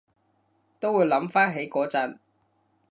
[0.79, 2.17] 都會諗返起嗰陣